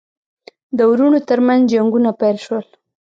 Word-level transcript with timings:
د 0.77 0.79
وروڼو 0.91 1.19
ترمنځ 1.29 1.63
جنګونه 1.73 2.09
پیل 2.19 2.37
شول. 2.45 2.65